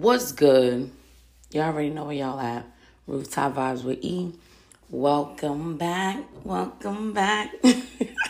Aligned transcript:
What's 0.00 0.32
good? 0.32 0.90
Y'all 1.50 1.64
already 1.64 1.90
know 1.90 2.06
where 2.06 2.14
y'all 2.14 2.40
at. 2.40 2.64
Rooftop 3.06 3.54
Vibes 3.54 3.84
with 3.84 3.98
E. 4.00 4.32
Welcome 4.88 5.76
back. 5.76 6.24
Welcome 6.42 7.12
back. 7.12 7.52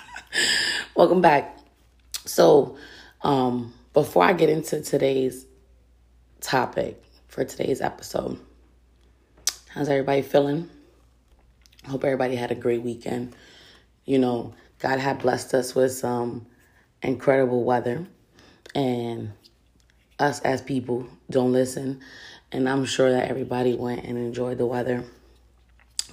Welcome 0.96 1.20
back. 1.20 1.60
So, 2.24 2.76
um, 3.22 3.72
before 3.92 4.24
I 4.24 4.32
get 4.32 4.48
into 4.48 4.82
today's 4.82 5.46
topic 6.40 7.00
for 7.28 7.44
today's 7.44 7.80
episode, 7.80 8.40
how's 9.68 9.88
everybody 9.88 10.22
feeling? 10.22 10.68
Hope 11.86 12.02
everybody 12.02 12.34
had 12.34 12.50
a 12.50 12.56
great 12.56 12.82
weekend. 12.82 13.36
You 14.04 14.18
know, 14.18 14.54
God 14.80 14.98
had 14.98 15.20
blessed 15.20 15.54
us 15.54 15.76
with 15.76 15.92
some 15.92 16.46
incredible 17.00 17.62
weather, 17.62 18.08
and 18.74 19.34
us 20.20 20.40
as 20.40 20.60
people 20.62 21.06
don't 21.28 21.52
listen. 21.52 22.00
And 22.52 22.68
I'm 22.68 22.84
sure 22.84 23.10
that 23.10 23.28
everybody 23.28 23.74
went 23.74 24.04
and 24.04 24.18
enjoyed 24.18 24.58
the 24.58 24.66
weather. 24.66 25.04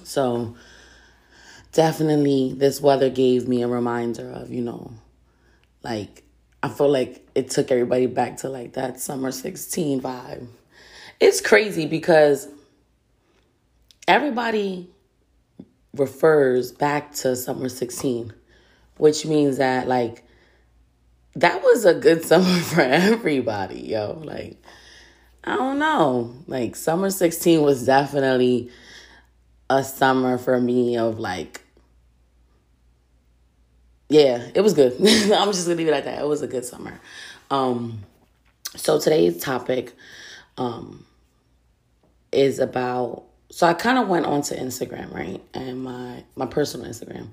So, 0.04 0.56
definitely, 1.72 2.54
this 2.56 2.80
weather 2.80 3.10
gave 3.10 3.46
me 3.46 3.62
a 3.62 3.68
reminder 3.68 4.30
of, 4.30 4.50
you 4.50 4.62
know, 4.62 4.92
like, 5.82 6.22
I 6.62 6.68
feel 6.68 6.90
like 6.90 7.28
it 7.34 7.50
took 7.50 7.70
everybody 7.70 8.06
back 8.06 8.38
to 8.38 8.48
like 8.48 8.72
that 8.72 9.00
summer 9.00 9.30
16 9.30 10.00
vibe. 10.00 10.48
It's 11.20 11.40
crazy 11.40 11.86
because 11.86 12.48
everybody 14.08 14.88
refers 15.94 16.72
back 16.72 17.12
to 17.12 17.36
summer 17.36 17.68
16, 17.68 18.32
which 18.96 19.24
means 19.24 19.58
that 19.58 19.86
like 19.86 20.24
that 21.36 21.62
was 21.62 21.84
a 21.84 21.94
good 21.94 22.24
summer 22.26 22.60
for 22.60 22.80
everybody, 22.80 23.80
yo. 23.80 24.20
Like, 24.22 24.62
I 25.44 25.56
don't 25.56 25.78
know. 25.78 26.34
Like, 26.46 26.76
summer 26.76 27.10
16 27.10 27.62
was 27.62 27.86
definitely 27.86 28.70
a 29.70 29.84
summer 29.84 30.38
for 30.38 30.60
me 30.60 30.96
of 30.96 31.18
like, 31.18 31.62
yeah, 34.08 34.48
it 34.54 34.62
was 34.62 34.72
good. 34.74 34.92
I'm 35.00 35.52
just 35.52 35.66
gonna 35.66 35.76
leave 35.76 35.88
it 35.88 35.94
at 35.94 36.04
that. 36.04 36.20
It 36.20 36.26
was 36.26 36.42
a 36.42 36.46
good 36.46 36.64
summer. 36.64 36.98
Um, 37.50 38.04
so 38.76 38.98
today's 38.98 39.42
topic 39.42 39.92
um, 40.56 41.04
is 42.32 42.58
about. 42.58 43.24
So 43.50 43.66
I 43.66 43.74
kind 43.74 43.98
of 43.98 44.08
went 44.08 44.26
onto 44.26 44.54
Instagram, 44.54 45.12
right, 45.12 45.42
and 45.54 45.82
my 45.82 46.24
my 46.36 46.46
personal 46.46 46.86
Instagram, 46.86 47.28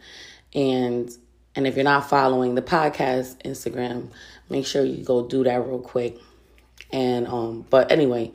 and 0.54 1.10
and 1.56 1.66
if 1.66 1.76
you're 1.76 1.84
not 1.84 2.10
following 2.10 2.56
the 2.56 2.62
podcast 2.62 3.42
Instagram, 3.44 4.10
make 4.50 4.66
sure 4.66 4.84
you 4.84 5.04
go 5.04 5.26
do 5.26 5.44
that 5.44 5.66
real 5.66 5.80
quick. 5.80 6.18
And 6.92 7.28
um, 7.28 7.66
but 7.70 7.92
anyway, 7.92 8.32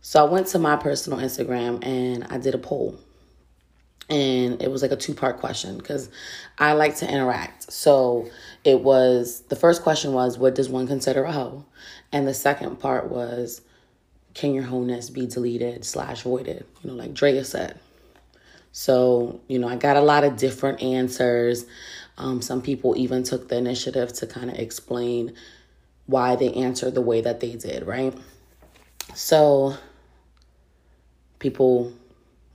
so 0.00 0.24
I 0.24 0.28
went 0.28 0.48
to 0.48 0.58
my 0.58 0.76
personal 0.76 1.18
Instagram 1.18 1.84
and 1.84 2.24
I 2.24 2.38
did 2.38 2.54
a 2.54 2.58
poll. 2.58 2.98
And 4.08 4.60
it 4.60 4.68
was 4.68 4.82
like 4.82 4.90
a 4.90 4.96
two 4.96 5.14
part 5.14 5.38
question 5.38 5.78
because 5.78 6.10
I 6.58 6.72
like 6.72 6.96
to 6.96 7.08
interact. 7.08 7.72
So 7.72 8.28
it 8.64 8.80
was 8.80 9.42
the 9.42 9.56
first 9.56 9.82
question 9.82 10.12
was, 10.12 10.36
What 10.36 10.56
does 10.56 10.68
one 10.68 10.88
consider 10.88 11.22
a 11.24 11.32
hoe? 11.32 11.64
And 12.10 12.26
the 12.26 12.34
second 12.34 12.80
part 12.80 13.08
was, 13.08 13.60
Can 14.34 14.52
your 14.52 14.64
wholeness 14.64 15.10
be 15.10 15.26
deleted 15.26 15.84
slash 15.84 16.22
voided? 16.22 16.66
You 16.82 16.90
know, 16.90 16.96
like 16.96 17.14
Drea 17.14 17.44
said. 17.44 17.78
So, 18.72 19.40
you 19.48 19.58
know, 19.58 19.68
I 19.68 19.76
got 19.76 19.96
a 19.96 20.00
lot 20.00 20.24
of 20.24 20.36
different 20.36 20.82
answers. 20.82 21.66
Um, 22.20 22.42
some 22.42 22.60
people 22.60 22.94
even 22.98 23.22
took 23.22 23.48
the 23.48 23.56
initiative 23.56 24.12
to 24.14 24.26
kind 24.26 24.50
of 24.50 24.58
explain 24.58 25.32
why 26.04 26.36
they 26.36 26.52
answered 26.52 26.94
the 26.94 27.00
way 27.00 27.22
that 27.22 27.40
they 27.40 27.56
did, 27.56 27.86
right? 27.86 28.14
So 29.14 29.74
people 31.38 31.94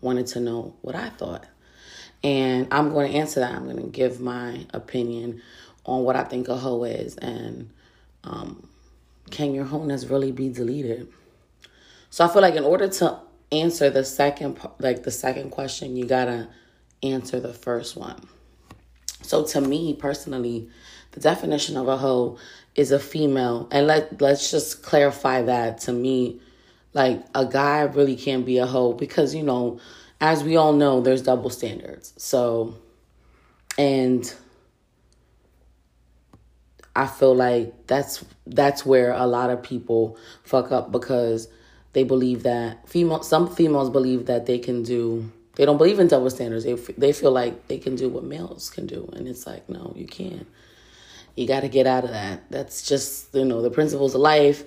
wanted 0.02 0.28
to 0.28 0.40
know 0.40 0.76
what 0.82 0.96
I 0.96 1.10
thought. 1.10 1.48
And 2.24 2.68
I'm 2.72 2.92
going 2.92 3.12
to 3.12 3.18
answer 3.18 3.40
that. 3.40 3.56
I'm 3.56 3.64
going 3.64 3.78
to 3.78 3.88
give 3.88 4.22
my 4.22 4.68
opinion 4.72 5.42
on 5.84 6.04
what 6.04 6.16
I 6.16 6.24
think 6.24 6.48
a 6.48 6.58
hoe 6.58 6.84
is 6.84 7.16
and 7.18 7.70
um, 8.24 8.68
can 9.32 9.56
your 9.56 9.66
wholeness 9.66 10.06
really 10.06 10.32
be 10.32 10.50
deleted? 10.50 11.08
So 12.12 12.24
I 12.24 12.32
feel 12.32 12.42
like 12.44 12.56
in 12.56 12.64
order 12.64 12.88
to 12.88 13.20
answer 13.52 13.90
the 13.90 14.04
second 14.04 14.60
like 14.80 15.04
the 15.04 15.12
second 15.12 15.50
question, 15.50 15.96
you 15.96 16.06
got 16.06 16.26
to 16.26 16.50
answer 17.02 17.40
the 17.40 17.54
first 17.54 17.96
one. 17.96 18.28
So 19.28 19.44
to 19.46 19.62
me 19.62 19.94
personally, 19.94 20.70
the 21.12 21.20
definition 21.20 21.78
of 21.78 21.88
a 21.88 21.98
hoe 21.98 22.38
is 22.76 22.92
a 22.92 23.00
female. 23.00 23.68
And 23.72 23.88
let 23.88 24.22
let's 24.22 24.52
just 24.52 24.84
clarify 24.84 25.42
that 25.44 25.80
to 25.82 25.94
me 25.94 26.40
like 26.94 27.24
a 27.36 27.46
guy 27.46 27.82
really 27.82 28.16
can't 28.16 28.46
be 28.46 28.58
a 28.58 28.66
hoe 28.66 28.94
because 28.94 29.36
you 29.36 29.44
know, 29.44 29.80
as 30.22 30.44
we 30.44 30.56
all 30.56 30.74
know, 30.74 31.02
there's 31.02 31.22
double 31.22 31.50
standards. 31.50 32.14
So 32.18 32.76
and 33.78 34.34
I 36.96 37.08
feel 37.08 37.36
like 37.36 37.88
that's 37.88 38.24
that's 38.48 38.86
where 38.86 39.12
a 39.12 39.28
lot 39.28 39.50
of 39.50 39.62
people 39.62 40.18
fuck 40.44 40.72
up 40.72 40.92
because 40.92 41.50
they 41.94 42.04
believe 42.04 42.44
that 42.44 42.88
female 42.88 43.24
some 43.24 43.54
females 43.54 43.90
believe 43.90 44.26
that 44.28 44.46
they 44.46 44.60
can 44.60 44.84
do 44.84 45.32
they 45.56 45.66
don't 45.66 45.78
believe 45.78 46.00
in 46.00 46.08
double 46.08 46.30
standards. 46.30 46.66
They 46.66 46.74
they 46.74 47.14
feel 47.14 47.32
like 47.32 47.68
they 47.68 47.78
can 47.78 47.96
do 47.96 48.10
what 48.10 48.24
males 48.24 48.70
can 48.70 48.86
do, 48.86 49.10
and 49.14 49.28
it's 49.28 49.48
like 49.48 49.68
no, 49.70 49.94
you 49.96 50.06
can't. 50.06 50.48
You 51.36 51.48
got 51.48 51.62
to 51.62 51.68
get 51.68 51.86
out 51.86 52.06
of 52.06 52.12
that. 52.12 52.50
That's 52.50 52.88
just 52.88 53.34
you 53.34 53.46
know 53.46 53.62
the 53.62 53.70
principles 53.70 54.16
of 54.16 54.22
life. 54.22 54.64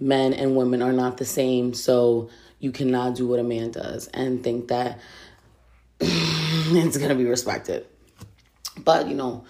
Men 0.00 0.32
and 0.32 0.56
women 0.56 0.82
are 0.82 0.92
not 0.92 1.16
the 1.16 1.24
same, 1.24 1.74
so 1.74 2.28
you 2.58 2.72
cannot 2.72 3.14
do 3.14 3.26
what 3.26 3.40
a 3.40 3.44
man 3.44 3.70
does 3.70 4.08
and 4.08 4.42
think 4.42 4.68
that 4.68 4.98
it's 6.00 6.96
gonna 6.96 7.14
be 7.14 7.24
respected. 7.24 7.86
But 8.84 9.08
you 9.08 9.14
know, 9.14 9.44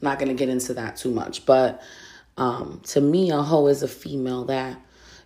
not 0.00 0.18
gonna 0.18 0.34
get 0.34 0.48
into 0.48 0.74
that 0.74 0.96
too 0.96 1.10
much. 1.10 1.44
But 1.44 1.82
um, 2.38 2.80
to 2.86 3.00
me, 3.00 3.30
a 3.30 3.42
hoe 3.42 3.66
is 3.66 3.82
a 3.82 3.88
female 3.88 4.44
that 4.46 4.80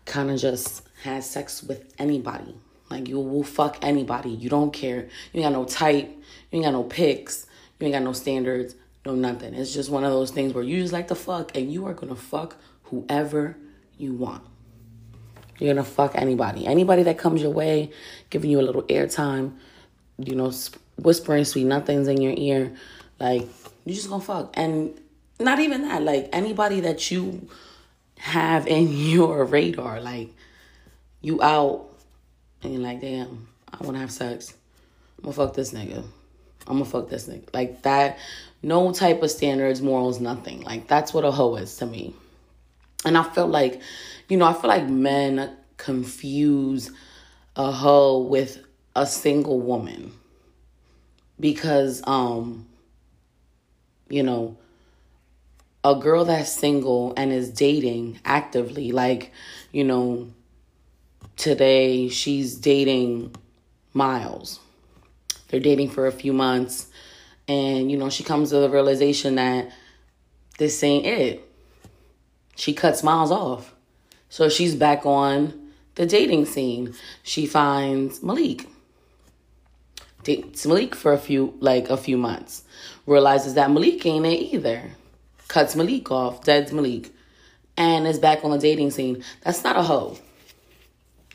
kind 0.05 0.31
of 0.31 0.41
just 0.41 0.83
has 1.05 1.29
sex 1.29 1.63
with 1.63 1.93
anybody 1.99 2.57
like 2.93 3.09
you 3.09 3.19
will 3.19 3.43
fuck 3.43 3.79
anybody. 3.83 4.31
You 4.31 4.49
don't 4.49 4.73
care. 4.73 5.09
You 5.33 5.43
ain't 5.43 5.45
got 5.45 5.53
no 5.53 5.65
type. 5.65 6.09
You 6.51 6.57
ain't 6.57 6.65
got 6.65 6.73
no 6.73 6.85
pics. 6.85 7.47
You 7.81 7.87
ain't 7.87 7.95
got 7.95 8.03
no 8.03 8.13
standards. 8.13 8.77
No 9.05 9.15
nothing. 9.15 9.55
It's 9.55 9.75
just 9.75 9.91
one 9.91 10.05
of 10.05 10.13
those 10.13 10.31
things 10.31 10.53
where 10.53 10.63
you 10.63 10.81
just 10.81 10.93
like 10.93 11.09
to 11.09 11.15
fuck 11.15 11.57
and 11.57 11.73
you 11.73 11.87
are 11.87 11.95
gonna 11.95 12.15
fuck 12.15 12.57
whoever 12.85 13.57
you 13.99 14.13
want. 14.15 14.45
You're 15.59 15.75
gonna 15.75 15.85
fuck 15.85 16.13
anybody. 16.15 16.67
Anybody 16.67 17.03
that 17.05 17.19
comes 17.19 17.43
your 17.43 17.51
way, 17.51 17.91
giving 18.31 18.51
you 18.51 18.61
a 18.61 18.63
little 18.63 18.83
airtime, 18.85 19.55
you 20.19 20.35
know, 20.35 20.53
whispering 20.97 21.45
sweet 21.45 21.65
nothings 21.65 22.09
in 22.09 22.21
your 22.21 22.35
ear. 22.37 22.73
Like, 23.19 23.49
you 23.85 23.95
just 23.95 24.09
gonna 24.09 24.23
fuck. 24.23 24.53
And 24.55 25.01
not 25.41 25.59
even 25.59 25.83
that, 25.83 26.03
like 26.03 26.29
anybody 26.33 26.81
that 26.81 27.11
you 27.11 27.49
have 28.19 28.67
in 28.67 28.89
your 28.93 29.45
radar, 29.45 30.01
like 30.01 30.31
you 31.21 31.43
out 31.43 31.92
and 32.63 32.73
you're 32.73 32.83
like, 32.83 33.01
damn, 33.01 33.49
I 33.73 33.85
want 33.85 33.97
to 33.97 34.01
have 34.01 34.13
sex. 34.13 34.55
I'm 35.19 35.25
gonna 35.25 35.35
fuck 35.35 35.55
this 35.55 35.73
nigga. 35.73 36.05
I'm 36.67 36.79
gonna 36.79 36.85
fuck 36.85 37.09
this 37.09 37.29
nigga. 37.29 37.53
Like 37.53 37.83
that, 37.83 38.19
no 38.63 38.93
type 38.93 39.23
of 39.23 39.31
standards, 39.31 39.83
morals, 39.83 40.21
nothing. 40.21 40.63
Like 40.63 40.89
that's 40.89 41.13
what 41.13 41.25
a 41.25 41.31
hoe 41.31 41.57
is 41.57 41.77
to 41.79 41.87
me. 41.87 42.15
And 43.05 43.19
I 43.19 43.25
feel 43.25 43.49
like, 43.49 43.81
you 44.29 44.37
know, 44.37 44.47
I 44.47 44.53
feel 44.53 44.69
like 44.69 44.89
men 44.89 45.57
confuse 45.77 46.91
a 47.57 47.73
hoe 47.73 48.21
with 48.21 48.65
a 48.95 49.07
single 49.07 49.61
woman 49.61 50.13
because, 51.41 52.03
um, 52.07 52.67
you 54.09 54.23
know, 54.23 54.57
a 55.83 55.97
girl 55.97 56.25
that's 56.25 56.53
single 56.53 57.13
and 57.17 57.33
is 57.33 57.51
dating 57.51 58.21
actively, 58.25 58.93
like, 58.93 59.33
you 59.73 59.83
know, 59.83 60.29
today 61.37 62.09
she's 62.09 62.55
dating 62.57 63.35
Miles. 63.95 64.61
They're 65.49 65.61
dating 65.61 65.91
for 65.91 66.07
a 66.07 66.13
few 66.13 66.33
months. 66.33 66.89
And, 67.49 67.91
you 67.91 67.97
know, 67.97 68.09
she 68.09 68.25
comes 68.25 68.51
to 68.51 68.57
the 68.57 68.71
realization 68.71 69.35
that 69.35 69.71
this 70.59 70.83
ain't 70.83 71.07
it. 71.07 71.49
She 72.57 72.73
cuts 72.73 73.03
Miles 73.03 73.31
off. 73.31 73.75
So 74.29 74.49
she's 74.49 74.75
back 74.75 75.05
on 75.05 75.73
the 75.95 76.07
dating 76.07 76.47
scene. 76.47 76.95
She 77.23 77.47
finds 77.47 78.23
Malik. 78.23 78.67
Dates 80.23 80.65
Malik 80.65 80.95
for 80.95 81.13
a 81.13 81.19
few, 81.19 81.55
like 81.61 81.91
a 81.91 81.97
few 81.97 82.17
months. 82.17 82.63
Realizes 83.07 83.55
that 83.55 83.71
Malik 83.71 84.07
ain't 84.07 84.25
it 84.25 84.41
either. 84.55 84.93
Cuts 85.49 85.75
Malik 85.77 86.11
off, 86.11 86.45
deads 86.45 86.73
Malik. 86.73 87.13
And 87.77 88.07
is 88.07 88.19
back 88.19 88.45
on 88.45 88.53
the 88.53 88.59
dating 88.59 88.93
scene. 88.93 89.25
That's 89.43 89.65
not 89.65 89.77
a 89.77 89.83
hoe. 89.83 90.17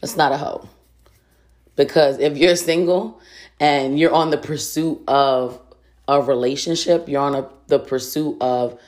That's 0.02 0.16
not 0.16 0.32
a 0.32 0.38
hoe. 0.38 0.68
Because 1.76 2.20
if 2.20 2.38
you're 2.38 2.56
single 2.56 3.20
and 3.60 4.00
you're 4.00 4.14
on 4.14 4.30
the 4.30 4.38
pursuit 4.38 5.02
of 5.08 5.60
a 6.08 6.22
relationship, 6.22 7.08
you're 7.08 7.22
on 7.22 7.36
a, 7.36 7.50
the 7.68 7.80
pursuit 7.80 8.38
of, 8.42 8.80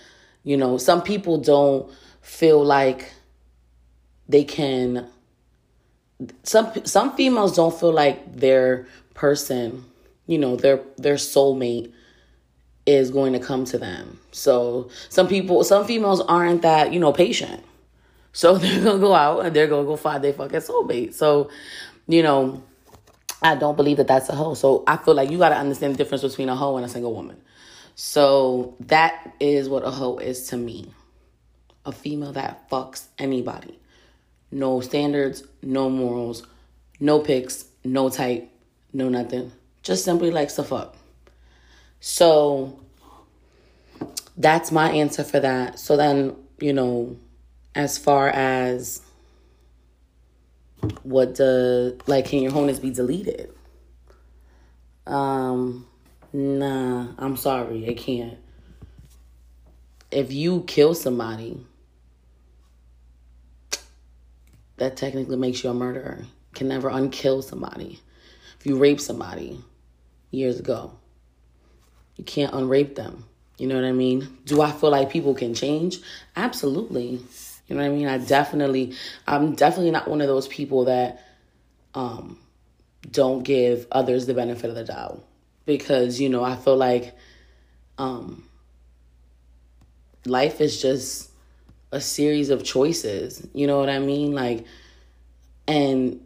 you 0.43 0.57
know, 0.57 0.77
some 0.77 1.01
people 1.01 1.37
don't 1.37 1.91
feel 2.21 2.63
like 2.63 3.11
they 4.27 4.43
can 4.43 5.07
some 6.43 6.71
some 6.83 7.15
females 7.15 7.55
don't 7.55 7.77
feel 7.77 7.93
like 7.93 8.35
their 8.35 8.87
person, 9.13 9.85
you 10.27 10.37
know, 10.37 10.55
their 10.55 10.81
their 10.97 11.15
soulmate 11.15 11.91
is 12.85 13.11
going 13.11 13.33
to 13.33 13.39
come 13.39 13.65
to 13.65 13.77
them. 13.77 14.19
So 14.31 14.89
some 15.09 15.27
people, 15.27 15.63
some 15.63 15.85
females 15.85 16.21
aren't 16.21 16.63
that, 16.63 16.91
you 16.91 16.99
know, 16.99 17.13
patient. 17.13 17.63
So 18.39 18.57
they're 18.57 18.81
gonna 18.81 18.99
go 18.99 19.13
out 19.13 19.45
and 19.45 19.53
they're 19.53 19.67
gonna 19.67 19.85
go 19.85 19.97
find 19.97 20.23
their 20.23 20.31
fucking 20.31 20.61
soulmate. 20.61 21.13
So, 21.13 21.49
you 22.07 22.23
know, 22.23 22.63
I 23.41 23.55
don't 23.55 23.75
believe 23.75 23.97
that 23.97 24.07
that's 24.07 24.29
a 24.29 24.33
hoe. 24.33 24.53
So 24.53 24.85
I 24.87 24.95
feel 24.95 25.13
like 25.13 25.29
you 25.29 25.37
gotta 25.37 25.57
understand 25.57 25.95
the 25.95 25.97
difference 25.97 26.23
between 26.23 26.47
a 26.47 26.55
hoe 26.55 26.77
and 26.77 26.85
a 26.85 26.87
single 26.87 27.13
woman. 27.13 27.41
So 27.95 28.77
that 28.79 29.35
is 29.41 29.67
what 29.67 29.83
a 29.83 29.91
hoe 29.91 30.19
is 30.19 30.47
to 30.47 30.57
me. 30.57 30.89
A 31.85 31.91
female 31.91 32.31
that 32.31 32.69
fucks 32.69 33.07
anybody. 33.17 33.77
No 34.51 34.79
standards, 34.79 35.43
no 35.61 35.89
morals, 35.89 36.47
no 37.01 37.19
pics, 37.19 37.65
no 37.83 38.07
type, 38.07 38.49
no 38.93 39.09
nothing. 39.09 39.51
Just 39.83 40.05
simply 40.05 40.31
likes 40.31 40.53
to 40.53 40.63
fuck. 40.63 40.95
So 41.99 42.79
that's 44.37 44.71
my 44.71 44.91
answer 44.91 45.25
for 45.25 45.41
that. 45.41 45.77
So 45.77 45.97
then, 45.97 46.37
you 46.61 46.71
know, 46.71 47.17
as 47.79 47.97
far 47.97 48.27
as 48.27 49.01
what 51.03 51.35
the 51.35 51.97
like 52.07 52.25
can 52.25 52.43
your 52.43 52.51
wholeness 52.51 52.77
be 52.77 52.91
deleted? 52.91 53.53
Um 55.07 55.87
nah, 56.33 57.07
I'm 57.17 57.37
sorry, 57.37 57.85
it 57.85 57.95
can't. 57.95 58.37
If 60.11 60.33
you 60.33 60.65
kill 60.67 60.93
somebody, 60.93 61.65
that 64.75 64.97
technically 64.97 65.37
makes 65.37 65.63
you 65.63 65.69
a 65.69 65.73
murderer. 65.73 66.25
Can 66.53 66.67
never 66.67 66.89
unkill 66.89 67.41
somebody. 67.41 68.01
If 68.59 68.65
you 68.65 68.77
rape 68.77 68.99
somebody 68.99 69.63
years 70.31 70.59
ago, 70.59 70.91
you 72.17 72.25
can't 72.25 72.51
unrape 72.51 72.95
them. 72.95 73.23
You 73.57 73.67
know 73.67 73.75
what 73.75 73.85
I 73.85 73.93
mean? 73.93 74.37
Do 74.45 74.61
I 74.61 74.71
feel 74.71 74.89
like 74.89 75.09
people 75.09 75.33
can 75.33 75.53
change? 75.53 75.99
Absolutely. 76.35 77.21
You 77.69 77.75
know 77.75 77.83
what 77.83 77.91
I 77.91 77.95
mean? 77.95 78.07
I 78.07 78.17
definitely, 78.17 78.95
I'm 79.27 79.53
definitely 79.53 79.91
not 79.91 80.07
one 80.07 80.21
of 80.21 80.27
those 80.27 80.47
people 80.47 80.85
that 80.85 81.23
um, 81.93 82.39
don't 83.11 83.43
give 83.43 83.85
others 83.91 84.25
the 84.25 84.33
benefit 84.33 84.71
of 84.71 84.75
the 84.75 84.83
doubt 84.83 85.23
because, 85.65 86.19
you 86.19 86.29
know, 86.29 86.43
I 86.43 86.55
feel 86.55 86.75
like 86.75 87.15
um, 87.99 88.49
life 90.25 90.61
is 90.61 90.81
just 90.81 91.29
a 91.91 92.01
series 92.01 92.49
of 92.49 92.63
choices. 92.63 93.47
You 93.53 93.67
know 93.67 93.79
what 93.79 93.89
I 93.89 93.99
mean? 93.99 94.33
Like, 94.33 94.65
and 95.67 96.19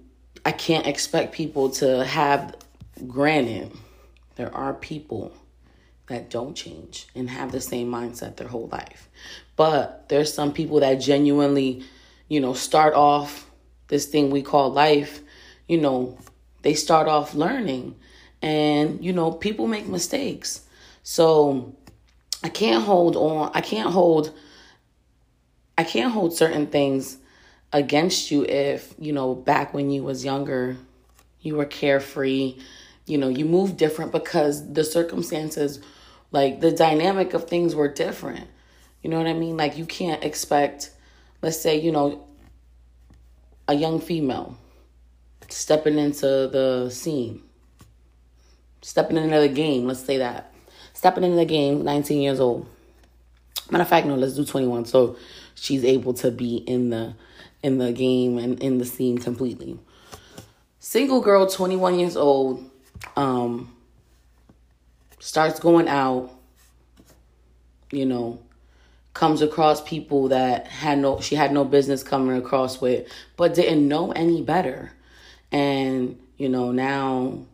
I 0.45 0.53
can't 0.53 0.87
expect 0.87 1.33
people 1.33 1.71
to 1.71 2.05
have, 2.05 2.55
granted, 3.05 3.71
there 4.35 4.53
are 4.55 4.73
people 4.73 5.33
that 6.07 6.29
don't 6.29 6.55
change 6.55 7.07
and 7.15 7.29
have 7.29 7.51
the 7.51 7.61
same 7.61 7.89
mindset 7.89 8.35
their 8.35 8.47
whole 8.47 8.67
life. 8.67 9.09
But 9.55 10.09
there's 10.09 10.33
some 10.33 10.53
people 10.53 10.79
that 10.81 10.95
genuinely, 10.95 11.83
you 12.27 12.39
know, 12.39 12.53
start 12.53 12.93
off 12.93 13.49
this 13.87 14.05
thing 14.05 14.29
we 14.29 14.41
call 14.41 14.71
life, 14.71 15.21
you 15.67 15.79
know, 15.79 16.17
they 16.61 16.73
start 16.73 17.07
off 17.07 17.35
learning 17.35 17.95
and, 18.41 19.03
you 19.03 19.13
know, 19.13 19.31
people 19.31 19.67
make 19.67 19.87
mistakes. 19.87 20.61
So 21.03 21.75
I 22.43 22.49
can't 22.49 22.83
hold 22.83 23.15
on, 23.15 23.51
I 23.53 23.61
can't 23.61 23.91
hold 23.91 24.33
I 25.77 25.83
can't 25.83 26.13
hold 26.13 26.33
certain 26.37 26.67
things 26.67 27.17
against 27.71 28.29
you 28.29 28.45
if, 28.45 28.93
you 28.99 29.11
know, 29.11 29.33
back 29.33 29.73
when 29.73 29.89
you 29.89 30.03
was 30.03 30.23
younger, 30.23 30.77
you 31.41 31.55
were 31.55 31.65
carefree, 31.65 32.59
you 33.05 33.17
know, 33.17 33.27
you 33.27 33.45
move 33.45 33.77
different 33.77 34.11
because 34.11 34.73
the 34.73 34.83
circumstances 34.83 35.79
like 36.31 36.59
the 36.59 36.71
dynamic 36.71 37.33
of 37.33 37.47
things 37.47 37.75
were 37.75 37.87
different. 37.87 38.47
You 39.01 39.09
know 39.09 39.17
what 39.17 39.27
I 39.27 39.33
mean? 39.33 39.55
Like 39.55 39.77
you 39.77 39.85
can't 39.85 40.23
expect, 40.23 40.91
let's 41.41 41.59
say, 41.59 41.79
you 41.79 41.91
know, 41.91 42.27
a 43.67 43.73
young 43.73 44.01
female 44.01 44.57
stepping 45.49 45.97
into 45.97 46.25
the 46.25 46.89
scene, 46.89 47.43
stepping 48.81 49.17
into 49.17 49.39
the 49.39 49.47
game, 49.47 49.87
let's 49.87 50.03
say 50.03 50.17
that. 50.17 50.53
Stepping 50.93 51.23
into 51.23 51.35
the 51.35 51.45
game, 51.45 51.83
19 51.83 52.21
years 52.21 52.39
old. 52.39 52.67
Matter 53.69 53.83
of 53.83 53.89
fact, 53.89 54.07
no, 54.07 54.15
let's 54.15 54.35
do 54.35 54.45
21. 54.45 54.85
So 54.85 55.17
she's 55.55 55.83
able 55.83 56.13
to 56.15 56.31
be 56.31 56.57
in 56.57 56.89
the 56.89 57.15
in 57.61 57.77
the 57.77 57.93
game 57.93 58.37
and 58.37 58.61
in 58.61 58.77
the 58.77 58.85
scene 58.85 59.17
completely. 59.17 59.79
Single 60.79 61.21
girl, 61.21 61.47
21 61.47 61.97
years 61.97 62.17
old, 62.17 62.69
um, 63.15 63.73
starts 65.19 65.59
going 65.59 65.87
out, 65.87 66.31
you 67.91 68.05
know, 68.05 68.39
comes 69.13 69.41
across 69.41 69.81
people 69.81 70.29
that 70.29 70.67
had 70.67 70.97
no 70.97 71.19
she 71.21 71.35
had 71.35 71.51
no 71.51 71.63
business 71.63 72.03
coming 72.03 72.35
across 72.35 72.81
with, 72.81 73.07
but 73.37 73.53
didn't 73.53 73.87
know 73.87 74.11
any 74.11 74.41
better. 74.41 74.91
And, 75.51 76.19
you 76.37 76.49
know, 76.49 76.71
now 76.71 77.45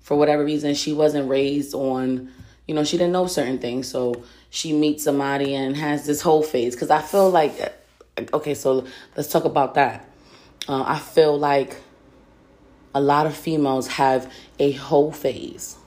for 0.00 0.16
whatever 0.18 0.44
reason 0.44 0.74
she 0.74 0.92
wasn't 0.92 1.28
raised 1.28 1.74
on, 1.74 2.30
you 2.66 2.74
know, 2.74 2.84
she 2.84 2.98
didn't 2.98 3.12
know 3.12 3.26
certain 3.26 3.58
things. 3.58 3.88
So 3.88 4.22
she 4.50 4.72
meets 4.72 5.02
somebody 5.02 5.54
and 5.54 5.76
has 5.76 6.06
this 6.06 6.20
whole 6.20 6.42
phase 6.42 6.76
cuz 6.76 6.90
I 6.90 7.00
feel 7.00 7.30
like 7.30 7.74
okay, 8.32 8.54
so 8.54 8.84
let's 9.16 9.28
talk 9.28 9.44
about 9.44 9.74
that. 9.74 10.04
Uh, 10.68 10.84
I 10.86 10.98
feel 10.98 11.38
like 11.38 11.76
a 12.94 13.00
lot 13.00 13.26
of 13.26 13.36
females 13.36 13.86
have 13.88 14.32
a 14.58 14.72
whole 14.72 15.12
phase 15.12 15.78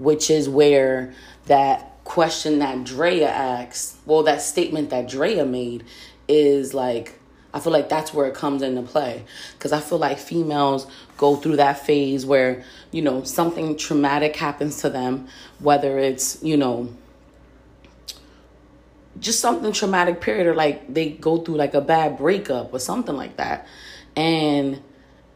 which 0.00 0.30
is 0.30 0.48
where 0.48 1.12
that 1.46 2.02
question 2.04 2.58
that 2.60 2.84
Drea 2.84 3.28
asked, 3.28 3.98
well, 4.06 4.22
that 4.22 4.40
statement 4.40 4.88
that 4.90 5.08
Drea 5.08 5.44
made 5.44 5.84
is 6.26 6.72
like, 6.72 7.20
I 7.52 7.60
feel 7.60 7.72
like 7.72 7.90
that's 7.90 8.14
where 8.14 8.26
it 8.26 8.34
comes 8.34 8.62
into 8.62 8.82
play. 8.82 9.24
Because 9.52 9.72
I 9.72 9.80
feel 9.80 9.98
like 9.98 10.18
females 10.18 10.86
go 11.18 11.36
through 11.36 11.56
that 11.56 11.84
phase 11.84 12.24
where, 12.24 12.64
you 12.90 13.02
know, 13.02 13.24
something 13.24 13.76
traumatic 13.76 14.36
happens 14.36 14.80
to 14.80 14.88
them, 14.88 15.28
whether 15.58 15.98
it's, 15.98 16.42
you 16.42 16.56
know, 16.56 16.88
just 19.18 19.40
something 19.40 19.70
traumatic 19.72 20.22
period 20.22 20.46
or 20.46 20.54
like 20.54 20.92
they 20.92 21.10
go 21.10 21.36
through 21.36 21.56
like 21.56 21.74
a 21.74 21.80
bad 21.82 22.16
breakup 22.16 22.72
or 22.72 22.78
something 22.78 23.16
like 23.16 23.36
that. 23.36 23.66
And 24.16 24.82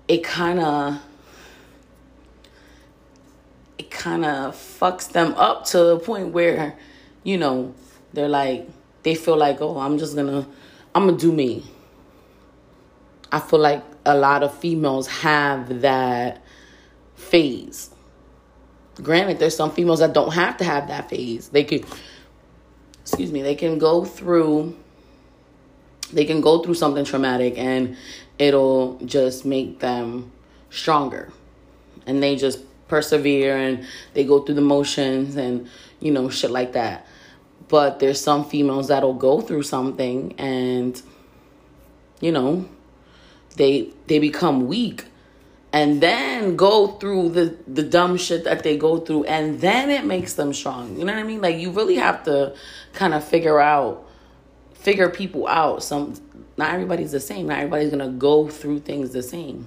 it 0.08 0.22
kind 0.22 0.60
of 0.60 1.00
it 3.78 3.90
kind 3.90 4.24
of 4.24 4.54
fucks 4.54 5.10
them 5.10 5.34
up 5.34 5.64
to 5.66 5.78
the 5.78 5.98
point 5.98 6.28
where, 6.28 6.76
you 7.22 7.36
know, 7.36 7.74
they're 8.12 8.28
like, 8.28 8.68
they 9.02 9.14
feel 9.14 9.36
like, 9.36 9.60
oh, 9.60 9.78
I'm 9.78 9.98
just 9.98 10.14
gonna, 10.14 10.46
I'm 10.94 11.06
gonna 11.06 11.18
do 11.18 11.32
me. 11.32 11.64
I 13.32 13.40
feel 13.40 13.58
like 13.58 13.82
a 14.06 14.16
lot 14.16 14.42
of 14.42 14.56
females 14.58 15.08
have 15.08 15.80
that 15.80 16.42
phase. 17.16 17.90
Granted, 19.02 19.40
there's 19.40 19.56
some 19.56 19.72
females 19.72 19.98
that 19.98 20.12
don't 20.12 20.32
have 20.32 20.56
to 20.58 20.64
have 20.64 20.86
that 20.88 21.10
phase. 21.10 21.48
They 21.48 21.64
could, 21.64 21.84
excuse 23.02 23.32
me, 23.32 23.42
they 23.42 23.56
can 23.56 23.78
go 23.78 24.04
through, 24.04 24.76
they 26.12 26.24
can 26.24 26.40
go 26.40 26.62
through 26.62 26.74
something 26.74 27.04
traumatic 27.04 27.58
and 27.58 27.96
it'll 28.38 28.98
just 29.04 29.44
make 29.44 29.80
them 29.80 30.32
stronger. 30.70 31.32
And 32.06 32.22
they 32.22 32.36
just 32.36 32.60
persevere 32.88 33.56
and 33.56 33.86
they 34.12 34.24
go 34.24 34.40
through 34.40 34.56
the 34.56 34.60
motions 34.60 35.36
and 35.36 35.68
you 36.00 36.12
know 36.12 36.28
shit 36.28 36.50
like 36.50 36.72
that. 36.72 37.06
But 37.68 37.98
there's 37.98 38.20
some 38.20 38.44
females 38.44 38.88
that'll 38.88 39.14
go 39.14 39.40
through 39.40 39.62
something 39.62 40.34
and 40.38 41.00
you 42.20 42.32
know 42.32 42.68
they 43.56 43.90
they 44.06 44.18
become 44.18 44.66
weak 44.66 45.06
and 45.72 46.00
then 46.00 46.56
go 46.56 46.88
through 46.88 47.30
the 47.30 47.56
the 47.66 47.82
dumb 47.82 48.16
shit 48.16 48.44
that 48.44 48.62
they 48.62 48.76
go 48.76 48.98
through 48.98 49.24
and 49.24 49.60
then 49.60 49.90
it 49.90 50.04
makes 50.04 50.34
them 50.34 50.52
strong. 50.52 50.96
You 50.96 51.04
know 51.04 51.12
what 51.12 51.20
i 51.20 51.24
mean? 51.24 51.40
Like 51.40 51.56
you 51.58 51.70
really 51.70 51.96
have 51.96 52.24
to 52.24 52.54
kind 52.92 53.14
of 53.14 53.24
figure 53.24 53.60
out 53.60 54.03
figure 54.84 55.08
people 55.08 55.48
out 55.48 55.82
some 55.82 56.14
not 56.56 56.72
everybody's 56.72 57.10
the 57.10 57.18
same 57.18 57.48
not 57.48 57.58
everybody's 57.58 57.90
gonna 57.90 58.08
go 58.08 58.48
through 58.48 58.78
things 58.78 59.10
the 59.10 59.22
same 59.22 59.66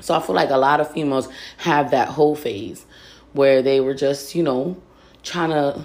so 0.00 0.14
I 0.14 0.20
feel 0.20 0.34
like 0.34 0.50
a 0.50 0.56
lot 0.56 0.80
of 0.80 0.90
females 0.90 1.28
have 1.58 1.90
that 1.90 2.08
whole 2.08 2.34
phase 2.34 2.84
where 3.32 3.62
they 3.62 3.80
were 3.80 3.94
just, 3.94 4.34
you 4.34 4.42
know, 4.42 4.80
trying 5.22 5.50
to 5.50 5.84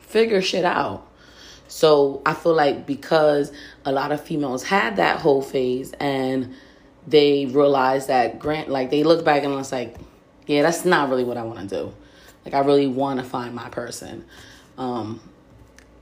figure 0.00 0.42
shit 0.42 0.64
out. 0.64 1.06
So 1.68 2.20
I 2.26 2.34
feel 2.34 2.54
like 2.54 2.86
because 2.86 3.52
a 3.84 3.92
lot 3.92 4.12
of 4.12 4.20
females 4.20 4.64
had 4.64 4.96
that 4.96 5.20
whole 5.20 5.40
phase 5.40 5.92
and 5.98 6.54
they 7.06 7.46
realized 7.46 8.08
that 8.08 8.38
grant 8.38 8.68
like 8.68 8.90
they 8.90 9.02
look 9.02 9.24
back 9.24 9.44
and 9.44 9.54
it's 9.54 9.72
like, 9.72 9.96
yeah, 10.46 10.62
that's 10.62 10.84
not 10.84 11.08
really 11.08 11.24
what 11.24 11.36
I 11.36 11.42
want 11.42 11.68
to 11.68 11.76
do. 11.76 11.94
Like 12.44 12.54
I 12.54 12.60
really 12.60 12.86
want 12.86 13.20
to 13.20 13.24
find 13.24 13.54
my 13.54 13.68
person. 13.70 14.24
Um 14.76 15.20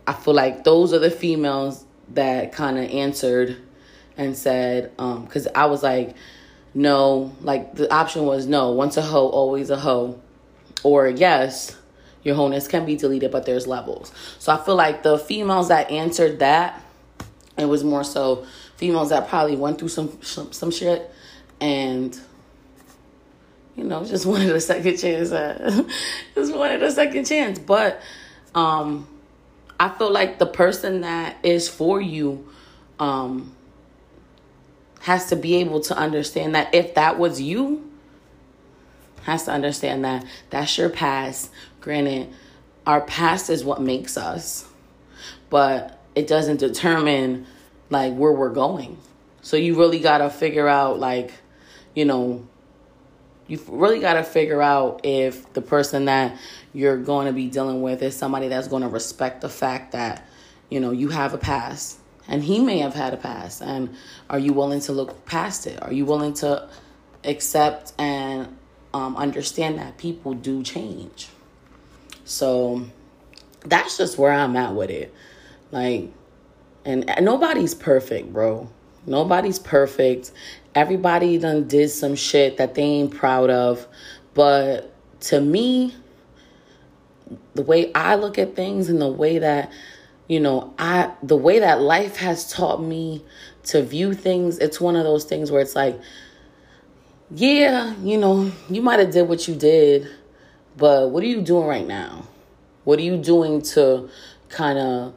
I 0.06 0.12
feel 0.12 0.34
like 0.34 0.64
those 0.64 0.92
are 0.92 0.98
the 0.98 1.10
females 1.10 1.84
that 2.10 2.52
kind 2.52 2.78
of 2.78 2.90
answered 2.90 3.56
and 4.16 4.36
said 4.36 4.92
um 4.98 5.26
cuz 5.26 5.46
I 5.54 5.66
was 5.66 5.82
like 5.82 6.14
no, 6.74 7.32
like 7.42 7.74
the 7.74 7.92
option 7.92 8.24
was 8.24 8.46
no, 8.46 8.70
once 8.72 8.96
a 8.96 9.02
hoe, 9.02 9.28
always 9.28 9.68
a 9.68 9.76
hoe, 9.76 10.18
or 10.82 11.06
yes, 11.06 11.76
your 12.22 12.34
wholeness 12.34 12.66
can 12.66 12.86
be 12.86 12.96
deleted, 12.96 13.30
but 13.30 13.44
there's 13.44 13.66
levels. 13.66 14.10
So 14.38 14.52
I 14.52 14.56
feel 14.56 14.76
like 14.76 15.02
the 15.02 15.18
females 15.18 15.68
that 15.68 15.90
answered 15.90 16.38
that, 16.38 16.82
it 17.58 17.66
was 17.66 17.84
more 17.84 18.04
so 18.04 18.46
females 18.76 19.10
that 19.10 19.28
probably 19.28 19.56
went 19.56 19.78
through 19.78 19.88
some 19.88 20.20
some, 20.22 20.52
some 20.52 20.70
shit 20.70 21.10
and 21.60 22.18
you 23.76 23.84
know 23.84 24.04
just 24.04 24.26
wanted 24.32 24.50
a 24.50 24.60
second 24.60 24.96
chance 24.96 25.30
uh, 25.30 25.84
just 26.34 26.54
wanted 26.54 26.82
a 26.82 26.90
second 26.90 27.24
chance 27.24 27.58
but 27.58 28.00
um 28.54 29.06
i 29.82 29.88
feel 29.98 30.10
like 30.10 30.38
the 30.38 30.46
person 30.46 31.00
that 31.00 31.36
is 31.42 31.68
for 31.68 32.00
you 32.00 32.48
um 32.98 33.54
has 35.00 35.26
to 35.26 35.36
be 35.36 35.56
able 35.56 35.80
to 35.80 35.96
understand 35.96 36.54
that 36.54 36.72
if 36.74 36.94
that 36.94 37.18
was 37.18 37.40
you 37.40 37.88
has 39.22 39.44
to 39.44 39.52
understand 39.52 40.04
that 40.04 40.24
that's 40.50 40.76
your 40.78 40.88
past. 40.88 41.50
Granted 41.80 42.32
our 42.86 43.00
past 43.00 43.50
is 43.50 43.64
what 43.64 43.80
makes 43.80 44.16
us 44.16 44.68
but 45.50 46.00
it 46.14 46.26
doesn't 46.26 46.58
determine 46.58 47.46
like 47.90 48.14
where 48.14 48.32
we're 48.32 48.50
going. 48.50 48.98
So 49.42 49.56
you 49.56 49.76
really 49.78 50.00
got 50.00 50.18
to 50.18 50.30
figure 50.30 50.66
out 50.68 50.98
like 50.98 51.32
you 51.94 52.04
know 52.04 52.46
you 53.46 53.60
really 53.68 54.00
got 54.00 54.14
to 54.14 54.22
figure 54.22 54.62
out 54.62 55.00
if 55.04 55.52
the 55.52 55.62
person 55.62 56.06
that 56.06 56.36
you're 56.72 56.96
going 56.96 57.26
to 57.26 57.32
be 57.32 57.48
dealing 57.48 57.82
with 57.82 58.02
is 58.02 58.16
somebody 58.16 58.48
that's 58.48 58.68
going 58.68 58.82
to 58.82 58.88
respect 58.88 59.40
the 59.40 59.48
fact 59.48 59.92
that 59.92 60.26
you 60.70 60.80
know 60.80 60.90
you 60.90 61.08
have 61.08 61.34
a 61.34 61.38
past. 61.38 61.98
And 62.28 62.42
he 62.42 62.60
may 62.60 62.78
have 62.78 62.94
had 62.94 63.12
a 63.12 63.16
past. 63.16 63.62
And 63.62 63.96
are 64.30 64.38
you 64.38 64.52
willing 64.52 64.80
to 64.82 64.92
look 64.92 65.26
past 65.26 65.66
it? 65.66 65.82
Are 65.82 65.92
you 65.92 66.04
willing 66.04 66.34
to 66.34 66.68
accept 67.24 67.92
and 67.98 68.56
um, 68.94 69.16
understand 69.16 69.78
that 69.78 69.98
people 69.98 70.32
do 70.32 70.62
change? 70.62 71.28
So 72.24 72.86
that's 73.64 73.96
just 73.98 74.18
where 74.18 74.32
i'm 74.32 74.56
at 74.56 74.74
with 74.74 74.90
it. 74.90 75.14
Like 75.70 76.10
and 76.84 77.12
nobody's 77.20 77.74
perfect 77.74 78.32
bro. 78.32 78.68
Nobody's 79.06 79.58
perfect 79.58 80.30
everybody 80.74 81.38
done 81.38 81.66
did 81.68 81.88
some 81.90 82.14
shit 82.14 82.56
that 82.56 82.74
they 82.74 82.82
ain't 82.82 83.14
proud 83.14 83.50
of 83.50 83.86
but 84.34 84.92
to 85.20 85.40
me 85.40 85.94
the 87.54 87.62
way 87.62 87.92
i 87.94 88.14
look 88.14 88.38
at 88.38 88.56
things 88.56 88.88
and 88.88 89.00
the 89.00 89.10
way 89.10 89.38
that 89.38 89.70
you 90.32 90.40
know, 90.40 90.72
I 90.78 91.12
the 91.22 91.36
way 91.36 91.58
that 91.58 91.82
life 91.82 92.16
has 92.16 92.50
taught 92.50 92.82
me 92.82 93.22
to 93.64 93.82
view 93.82 94.14
things, 94.14 94.58
it's 94.58 94.80
one 94.80 94.96
of 94.96 95.04
those 95.04 95.24
things 95.24 95.50
where 95.50 95.60
it's 95.60 95.76
like, 95.76 96.00
yeah, 97.30 97.94
you 98.02 98.16
know, 98.16 98.50
you 98.70 98.80
might 98.80 98.98
have 98.98 99.10
did 99.10 99.28
what 99.28 99.46
you 99.46 99.54
did, 99.54 100.08
but 100.76 101.10
what 101.10 101.22
are 101.22 101.26
you 101.26 101.42
doing 101.42 101.66
right 101.66 101.86
now? 101.86 102.26
What 102.84 102.98
are 102.98 103.02
you 103.02 103.18
doing 103.18 103.60
to 103.74 104.08
kind 104.48 104.78
of 104.78 105.14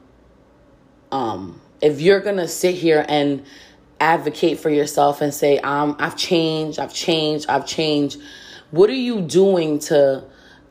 um 1.14 1.62
if 1.82 2.02
you're 2.02 2.20
going 2.20 2.38
to 2.38 2.48
sit 2.48 2.76
here 2.76 3.06
and 3.08 3.46
advocate 4.00 4.60
for 4.60 4.70
yourself 4.70 5.22
and 5.22 5.34
say, 5.34 5.60
um, 5.60 5.96
I've 6.00 6.18
changed, 6.18 6.80
I've 6.80 6.94
changed, 6.94 7.46
I've 7.50 7.66
changed. 7.66 8.20
What 8.72 8.90
are 8.90 8.94
you 8.94 9.22
doing 9.22 9.80
to 9.80 10.24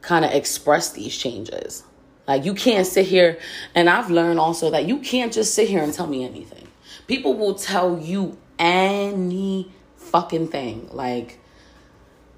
kind 0.03 0.25
of 0.25 0.33
express 0.33 0.93
these 0.93 1.17
changes? 1.17 1.85
Like 2.27 2.45
you 2.45 2.55
can't 2.55 2.87
sit 2.87 3.07
here 3.07 3.39
and 3.75 3.89
I've 3.89 4.11
learned 4.11 4.39
also 4.39 4.71
that 4.71 4.87
you 4.87 4.99
can't 4.99 5.33
just 5.33 5.55
sit 5.55 5.69
here 5.69 5.83
and 5.83 5.93
tell 5.93 6.07
me 6.07 6.25
anything. 6.25 6.67
People 7.07 7.35
will 7.35 7.55
tell 7.55 7.99
you 7.99 8.39
any 8.59 9.71
fucking 9.97 10.49
thing. 10.49 10.89
Like 10.93 11.39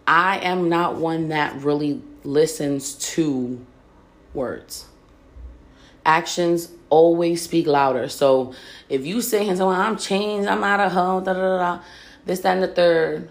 I 0.06 0.38
am 0.38 0.68
not 0.68 0.96
one 0.96 1.28
that 1.28 1.62
really 1.62 2.02
listens 2.24 2.94
to 3.14 3.64
words. 4.34 4.86
Actions 6.06 6.70
always 6.88 7.42
speak 7.42 7.66
louder. 7.66 8.08
So 8.08 8.54
if 8.88 9.04
you 9.04 9.20
say 9.20 9.48
and 9.48 9.58
well, 9.58 9.70
I'm 9.70 9.98
changed, 9.98 10.48
I'm 10.48 10.64
out 10.64 10.80
of 10.80 10.92
home, 10.92 11.24
da, 11.24 11.34
da, 11.34 11.58
da, 11.58 11.82
this, 12.24 12.40
that, 12.40 12.54
and 12.54 12.62
the 12.62 12.68
third, 12.68 13.28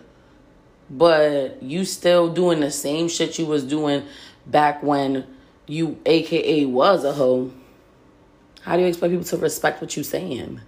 but 0.90 1.64
you 1.64 1.86
still 1.86 2.32
doing 2.32 2.60
the 2.60 2.70
same 2.70 3.08
shit 3.08 3.40
you 3.40 3.46
was 3.46 3.64
doing 3.64 4.04
back 4.46 4.84
when 4.84 5.26
you 5.68 5.98
aka 6.06 6.66
was 6.66 7.04
a 7.04 7.14
hoe, 7.14 7.52
how 8.62 8.76
do 8.76 8.82
you 8.82 8.88
expect 8.88 9.12
people 9.12 9.26
to 9.26 9.38
respect 9.38 9.82
what 9.82 9.96
you're 9.96 10.04
saying? 10.04 10.62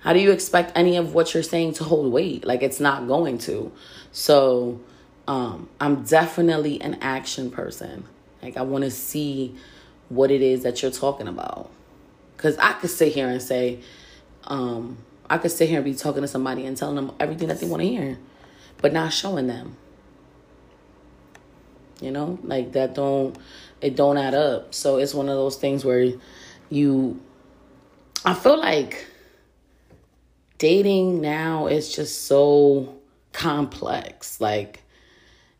How 0.00 0.12
do 0.12 0.20
you 0.20 0.30
expect 0.30 0.72
any 0.76 0.96
of 0.96 1.14
what 1.14 1.32
you're 1.32 1.42
saying 1.42 1.74
to 1.74 1.84
hold 1.84 2.12
weight? 2.12 2.44
Like 2.44 2.62
it's 2.62 2.80
not 2.80 3.06
going 3.06 3.38
to. 3.38 3.72
So 4.12 4.80
um, 5.26 5.68
I'm 5.80 6.04
definitely 6.04 6.80
an 6.80 6.98
action 7.00 7.50
person. 7.50 8.04
Like 8.42 8.56
I 8.56 8.62
want 8.62 8.84
to 8.84 8.90
see 8.90 9.56
what 10.08 10.30
it 10.30 10.42
is 10.42 10.62
that 10.62 10.82
you're 10.82 10.90
talking 10.90 11.28
about. 11.28 11.70
Cause 12.36 12.56
I 12.58 12.72
could 12.74 12.90
sit 12.90 13.12
here 13.12 13.28
and 13.28 13.40
say, 13.40 13.80
um, 14.44 14.98
I 15.30 15.38
could 15.38 15.50
sit 15.50 15.68
here 15.68 15.78
and 15.78 15.84
be 15.84 15.94
talking 15.94 16.22
to 16.22 16.28
somebody 16.28 16.66
and 16.66 16.76
telling 16.76 16.96
them 16.96 17.12
everything 17.18 17.48
that 17.48 17.60
they 17.60 17.66
want 17.66 17.82
to 17.82 17.88
hear, 17.88 18.18
but 18.78 18.92
not 18.92 19.12
showing 19.12 19.46
them. 19.46 19.76
You 22.00 22.10
know, 22.10 22.38
like 22.42 22.72
that 22.72 22.94
don't 22.94 23.36
it 23.80 23.96
don't 23.96 24.18
add 24.18 24.34
up. 24.34 24.74
So 24.74 24.98
it's 24.98 25.14
one 25.14 25.28
of 25.28 25.36
those 25.36 25.56
things 25.56 25.84
where 25.84 26.12
you 26.68 27.20
I 28.24 28.34
feel 28.34 28.58
like 28.58 29.06
dating 30.58 31.20
now 31.20 31.66
is 31.66 31.94
just 31.94 32.24
so 32.26 32.94
complex. 33.32 34.40
Like 34.40 34.83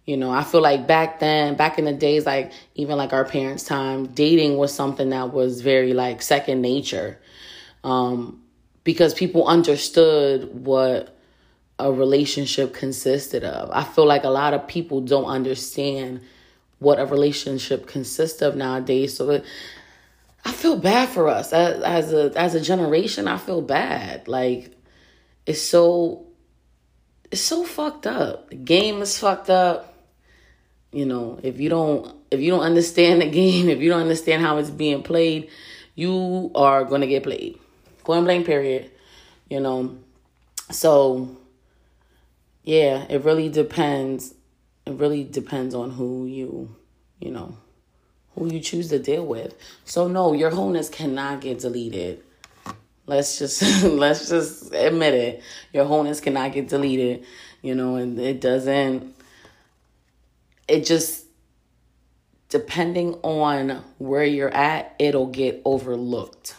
you 0.04 0.16
know, 0.16 0.30
I 0.30 0.44
feel 0.44 0.60
like 0.60 0.86
back 0.86 1.18
then, 1.18 1.54
back 1.54 1.78
in 1.78 1.86
the 1.86 1.92
days, 1.92 2.26
like 2.26 2.52
even 2.74 2.96
like 2.98 3.12
our 3.12 3.24
parents' 3.24 3.64
time, 3.64 4.06
dating 4.06 4.56
was 4.58 4.72
something 4.72 5.10
that 5.10 5.32
was 5.32 5.62
very 5.62 5.94
like 5.94 6.20
second 6.20 6.60
nature. 6.60 7.18
Um, 7.82 8.42
because 8.84 9.14
people 9.14 9.46
understood 9.46 10.64
what 10.64 11.16
a 11.78 11.90
relationship 11.90 12.74
consisted 12.74 13.44
of. 13.44 13.70
I 13.72 13.82
feel 13.82 14.06
like 14.06 14.24
a 14.24 14.30
lot 14.30 14.54
of 14.54 14.68
people 14.68 15.00
don't 15.00 15.24
understand 15.24 16.20
what 16.78 17.00
a 17.00 17.06
relationship 17.06 17.86
consists 17.86 18.42
of 18.42 18.56
nowadays. 18.56 19.16
So 19.16 19.30
it, 19.30 19.44
I 20.44 20.52
feel 20.52 20.76
bad 20.76 21.08
for 21.08 21.28
us 21.28 21.52
as, 21.52 21.82
as 21.82 22.12
a 22.12 22.32
as 22.38 22.54
a 22.54 22.60
generation. 22.60 23.26
I 23.26 23.38
feel 23.38 23.62
bad. 23.62 24.28
Like 24.28 24.76
it's 25.46 25.62
so 25.62 26.26
it's 27.30 27.40
so 27.40 27.64
fucked 27.64 28.06
up. 28.06 28.50
The 28.50 28.56
game 28.56 29.00
is 29.00 29.18
fucked 29.18 29.50
up. 29.50 29.93
You 30.94 31.06
know, 31.06 31.40
if 31.42 31.58
you 31.58 31.68
don't 31.68 32.14
if 32.30 32.40
you 32.40 32.50
don't 32.50 32.62
understand 32.62 33.20
the 33.20 33.30
game, 33.30 33.68
if 33.68 33.80
you 33.80 33.90
don't 33.90 34.00
understand 34.02 34.42
how 34.42 34.58
it's 34.58 34.70
being 34.70 35.02
played, 35.02 35.50
you 35.94 36.50
are 36.54 36.84
gonna 36.84 37.06
get 37.06 37.24
played. 37.24 37.58
Point 38.04 38.24
blank 38.24 38.46
period. 38.46 38.90
You 39.48 39.60
know. 39.60 39.98
So 40.70 41.36
yeah, 42.62 43.06
it 43.10 43.24
really 43.24 43.48
depends 43.48 44.34
it 44.86 44.92
really 44.92 45.24
depends 45.24 45.74
on 45.74 45.90
who 45.90 46.26
you, 46.26 46.74
you 47.18 47.30
know, 47.30 47.56
who 48.34 48.52
you 48.52 48.60
choose 48.60 48.88
to 48.90 48.98
deal 48.98 49.24
with. 49.24 49.54
So 49.84 50.08
no, 50.08 50.32
your 50.32 50.50
wholeness 50.50 50.88
cannot 50.88 51.40
get 51.40 51.60
deleted. 51.60 52.22
Let's 53.06 53.38
just 53.38 53.62
let's 53.84 54.28
just 54.28 54.72
admit 54.72 55.14
it. 55.14 55.42
Your 55.72 55.84
wholeness 55.84 56.20
cannot 56.20 56.52
get 56.52 56.68
deleted, 56.68 57.24
you 57.62 57.74
know, 57.74 57.96
and 57.96 58.18
it 58.18 58.40
doesn't 58.40 59.13
it 60.68 60.84
just 60.84 61.24
depending 62.54 63.14
on 63.22 63.82
where 63.98 64.24
you're 64.24 64.54
at, 64.54 64.94
it'll 65.00 65.26
get 65.26 65.60
overlooked. 65.64 66.54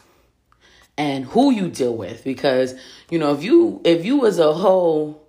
And 0.98 1.24
who 1.24 1.52
you 1.52 1.70
deal 1.70 1.96
with 1.96 2.24
because, 2.24 2.76
you 3.10 3.18
know, 3.18 3.34
if 3.34 3.44
you 3.44 3.82
if 3.86 4.06
you 4.06 4.18
was 4.18 4.38
a 4.40 4.54
hoe 4.54 5.22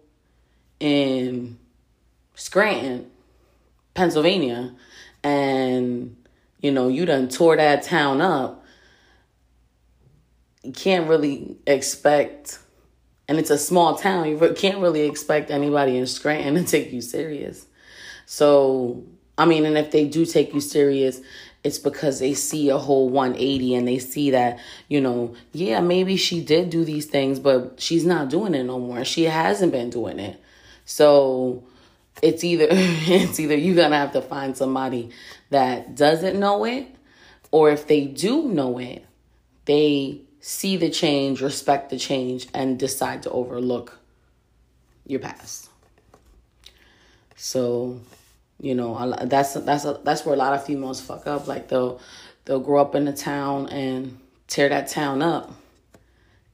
in 0.81 1.59
Scranton, 2.35 3.11
Pennsylvania, 3.95 4.75
and 5.23 6.17
you 6.61 6.73
know, 6.73 6.89
you 6.89 7.07
done 7.07 7.29
tore 7.29 7.57
that 7.57 7.85
town 7.85 8.21
up, 8.21 8.65
you 10.65 10.73
can't 10.73 11.09
really 11.09 11.57
expect, 11.67 12.59
and 13.29 13.39
it's 13.39 13.51
a 13.51 13.59
small 13.59 13.97
town, 13.97 14.29
you 14.29 14.55
can't 14.57 14.79
really 14.79 15.03
expect 15.03 15.51
anybody 15.51 15.97
in 15.97 16.07
Scranton 16.07 16.55
to 16.55 16.65
take 16.65 16.93
you 16.93 17.01
serious. 17.01 17.67
So, 18.27 19.05
I 19.39 19.47
mean, 19.47 19.65
and 19.65 19.79
if 19.79 19.91
they 19.91 20.07
do 20.07 20.27
take 20.27 20.53
you 20.53 20.61
serious, 20.61 21.21
it's 21.65 21.79
because 21.79 22.19
they 22.19 22.35
see 22.35 22.69
a 22.69 22.79
whole 22.79 23.09
180 23.09 23.75
and 23.75 23.89
they 23.89 23.99
see 23.99 24.31
that, 24.33 24.59
you 24.89 25.01
know, 25.01 25.35
yeah, 25.53 25.81
maybe 25.81 26.17
she 26.17 26.43
did 26.43 26.71
do 26.71 26.85
these 26.85 27.07
things, 27.07 27.39
but 27.41 27.81
she's 27.81 28.05
not 28.05 28.29
doing 28.29 28.55
it 28.55 28.65
no 28.65 28.79
more. 28.79 29.05
She 29.05 29.25
hasn't 29.25 29.73
been 29.73 29.91
doing 29.91 30.19
it. 30.19 30.41
So, 30.85 31.65
it's 32.23 32.45
either 32.45 32.67
it's 32.71 33.39
either 33.39 33.57
you're 33.57 33.77
gonna 33.77 33.97
have 33.97 34.13
to 34.13 34.23
find 34.23 34.57
somebody 34.57 35.11
that 35.51 35.95
doesn't 35.95 36.39
know 36.39 36.65
it 36.65 36.89
or 37.51 37.71
if 37.71 37.87
they 37.87 38.07
do 38.07 38.49
know 38.49 38.79
it 38.79 39.05
they 39.67 40.21
see 40.41 40.77
the 40.77 40.91
change 40.91 41.41
respect 41.41 41.91
the 41.91 41.99
change 41.99 42.49
and 42.55 42.79
decide 42.79 43.23
to 43.23 43.31
overlook 43.31 43.99
your 45.07 45.21
past 45.21 45.69
So, 47.39 48.01
you 48.61 48.75
know, 48.75 49.15
that's 49.25 49.55
that's 49.55 49.85
a, 49.85 50.01
that's 50.03 50.25
where 50.25 50.35
a 50.35 50.39
lot 50.39 50.55
of 50.55 50.65
females 50.65 51.01
fuck 51.01 51.27
up. 51.27 51.47
Like 51.47 51.69
they'll 51.69 52.01
they'll 52.45 52.61
grow 52.61 52.81
up 52.81 52.95
in 52.95 53.07
a 53.07 53.13
town 53.15 53.69
and 53.69 54.19
tear 54.47 54.69
that 54.69 54.89
town 54.89 55.23
up, 55.23 55.53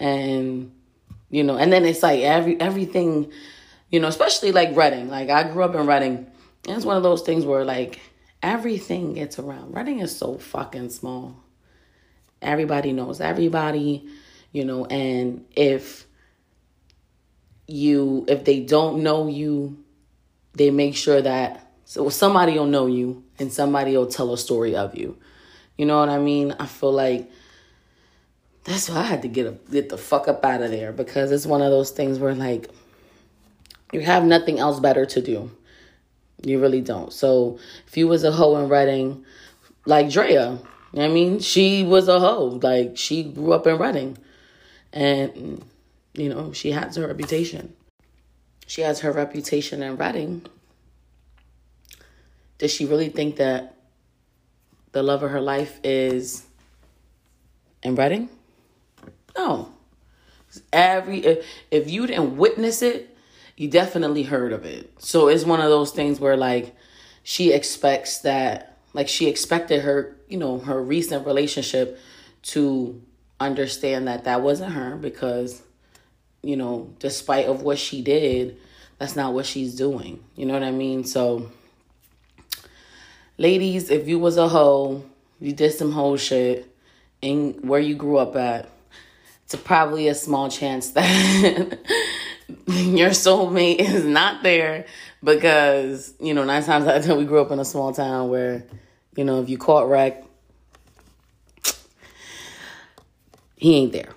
and 0.00 0.72
you 1.30 1.44
know, 1.44 1.56
and 1.56 1.72
then 1.72 1.84
it's 1.84 2.02
like 2.02 2.20
every 2.20 2.60
everything, 2.60 3.30
you 3.90 4.00
know, 4.00 4.08
especially 4.08 4.52
like 4.52 4.76
Reading. 4.76 5.08
Like 5.08 5.30
I 5.30 5.44
grew 5.50 5.62
up 5.62 5.74
in 5.74 5.86
Reading, 5.86 6.26
and 6.66 6.76
it's 6.76 6.84
one 6.84 6.96
of 6.96 7.04
those 7.04 7.22
things 7.22 7.44
where 7.44 7.64
like 7.64 8.00
everything 8.42 9.14
gets 9.14 9.38
around. 9.38 9.74
Reading 9.74 10.00
is 10.00 10.16
so 10.16 10.38
fucking 10.38 10.90
small. 10.90 11.36
Everybody 12.40 12.92
knows 12.92 13.20
everybody, 13.20 14.04
you 14.50 14.64
know, 14.64 14.86
and 14.86 15.44
if 15.54 16.06
you 17.68 18.24
if 18.28 18.44
they 18.44 18.60
don't 18.60 19.02
know 19.04 19.28
you 19.28 19.82
they 20.54 20.70
make 20.70 20.94
sure 20.94 21.22
that 21.22 21.71
so 21.92 22.08
somebody 22.08 22.54
will 22.54 22.64
know 22.64 22.86
you 22.86 23.22
and 23.38 23.52
somebody 23.52 23.94
will 23.94 24.06
tell 24.06 24.32
a 24.32 24.38
story 24.38 24.74
of 24.74 24.96
you. 24.96 25.14
You 25.76 25.84
know 25.84 25.98
what 25.98 26.08
I 26.08 26.16
mean? 26.16 26.56
I 26.58 26.64
feel 26.64 26.90
like 26.90 27.30
that's 28.64 28.88
why 28.88 29.00
I 29.00 29.02
had 29.02 29.20
to 29.20 29.28
get 29.28 29.46
a, 29.46 29.50
get 29.70 29.90
the 29.90 29.98
fuck 29.98 30.26
up 30.26 30.42
out 30.42 30.62
of 30.62 30.70
there 30.70 30.90
because 30.90 31.30
it's 31.30 31.44
one 31.44 31.60
of 31.60 31.70
those 31.70 31.90
things 31.90 32.18
where 32.18 32.34
like 32.34 32.70
you 33.92 34.00
have 34.00 34.24
nothing 34.24 34.58
else 34.58 34.80
better 34.80 35.04
to 35.04 35.20
do. 35.20 35.50
You 36.42 36.62
really 36.62 36.80
don't. 36.80 37.12
So 37.12 37.58
if 37.86 37.94
you 37.94 38.08
was 38.08 38.24
a 38.24 38.32
hoe 38.32 38.56
in 38.56 38.70
Reading, 38.70 39.26
like 39.84 40.08
Drea, 40.08 40.60
I 40.96 41.08
mean, 41.08 41.40
she 41.40 41.84
was 41.84 42.08
a 42.08 42.18
hoe. 42.18 42.58
Like 42.62 42.96
she 42.96 43.22
grew 43.22 43.52
up 43.52 43.66
in 43.66 43.76
Reading, 43.76 44.16
and 44.94 45.62
you 46.14 46.30
know 46.30 46.54
she 46.54 46.72
has 46.72 46.96
her 46.96 47.06
reputation 47.06 47.74
she 48.72 48.80
has 48.80 49.00
her 49.00 49.12
reputation 49.12 49.82
in 49.82 49.98
Reading. 49.98 50.46
Does 52.62 52.70
she 52.72 52.84
really 52.84 53.08
think 53.08 53.38
that 53.38 53.74
the 54.92 55.02
love 55.02 55.24
of 55.24 55.32
her 55.32 55.40
life 55.40 55.80
is 55.82 56.46
in 57.82 57.96
Reading? 57.96 58.28
No. 59.36 59.72
Every 60.72 61.26
if, 61.26 61.44
if 61.72 61.90
you 61.90 62.06
didn't 62.06 62.36
witness 62.36 62.80
it, 62.80 63.16
you 63.56 63.68
definitely 63.68 64.22
heard 64.22 64.52
of 64.52 64.64
it. 64.64 64.92
So 64.98 65.26
it's 65.26 65.42
one 65.42 65.60
of 65.60 65.70
those 65.70 65.90
things 65.90 66.20
where 66.20 66.36
like 66.36 66.76
she 67.24 67.52
expects 67.52 68.18
that 68.18 68.78
like 68.92 69.08
she 69.08 69.26
expected 69.26 69.82
her, 69.82 70.16
you 70.28 70.38
know, 70.38 70.60
her 70.60 70.80
recent 70.80 71.26
relationship 71.26 71.98
to 72.42 73.02
understand 73.40 74.06
that 74.06 74.22
that 74.22 74.40
wasn't 74.40 74.70
her 74.70 74.94
because 74.94 75.62
you 76.42 76.56
know, 76.56 76.94
despite 77.00 77.46
of 77.46 77.62
what 77.62 77.78
she 77.78 78.02
did, 78.02 78.56
that's 78.98 79.16
not 79.16 79.34
what 79.34 79.46
she's 79.46 79.74
doing. 79.74 80.22
You 80.36 80.46
know 80.46 80.54
what 80.54 80.62
I 80.62 80.70
mean? 80.70 81.02
So 81.02 81.50
ladies, 83.42 83.90
if 83.90 84.06
you 84.06 84.20
was 84.20 84.36
a 84.36 84.48
hoe, 84.48 85.04
you 85.40 85.52
did 85.52 85.72
some 85.72 85.90
hoe 85.90 86.16
shit 86.16 86.72
in 87.20 87.54
where 87.62 87.80
you 87.80 87.96
grew 87.96 88.16
up 88.16 88.36
at, 88.36 88.70
it's 89.44 89.56
probably 89.56 90.06
a 90.06 90.14
small 90.14 90.48
chance 90.48 90.90
that 90.92 91.78
your 92.68 93.10
soulmate 93.10 93.80
is 93.80 94.04
not 94.04 94.44
there 94.44 94.86
because, 95.24 96.14
you 96.20 96.32
know, 96.32 96.44
nine 96.44 96.62
times 96.62 96.86
out 96.86 96.96
of 96.96 97.04
ten 97.04 97.18
we 97.18 97.24
grew 97.24 97.40
up 97.40 97.50
in 97.50 97.58
a 97.58 97.64
small 97.64 97.92
town 97.92 98.30
where, 98.30 98.64
you 99.16 99.24
know, 99.24 99.42
if 99.42 99.50
you 99.50 99.58
caught 99.58 99.88
wreck, 99.88 100.24
he 103.56 103.76
ain't 103.76 103.92
there 103.92 104.14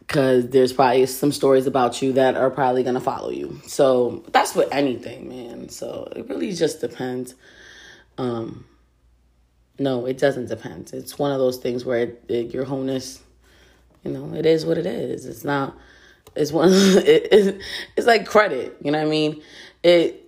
because 0.00 0.48
there's 0.48 0.74
probably 0.74 1.06
some 1.06 1.32
stories 1.32 1.66
about 1.66 2.02
you 2.02 2.12
that 2.12 2.36
are 2.36 2.50
probably 2.50 2.84
to 2.84 3.00
follow 3.00 3.30
you. 3.30 3.60
So 3.66 4.24
that's 4.32 4.54
with 4.54 4.68
anything, 4.72 5.28
man. 5.28 5.68
So 5.70 6.12
it 6.14 6.28
really 6.28 6.52
just 6.52 6.80
depends. 6.82 7.34
Um, 8.18 8.66
no, 9.78 10.06
it 10.06 10.18
doesn't 10.18 10.46
depend. 10.46 10.90
It's 10.92 11.18
one 11.18 11.32
of 11.32 11.38
those 11.38 11.58
things 11.58 11.84
where 11.84 12.00
it, 12.00 12.24
it, 12.28 12.52
your 12.52 12.64
wholeness, 12.64 13.22
you 14.04 14.10
know, 14.10 14.34
it 14.34 14.44
is 14.44 14.66
what 14.66 14.76
it 14.76 14.86
is. 14.86 15.24
It's 15.24 15.44
not. 15.44 15.76
It's 16.34 16.52
one. 16.52 16.70
It, 16.72 17.32
it, 17.32 17.60
it's 17.96 18.06
like 18.06 18.26
credit. 18.26 18.76
You 18.82 18.90
know 18.90 18.98
what 18.98 19.06
I 19.06 19.10
mean? 19.10 19.42
It 19.82 20.24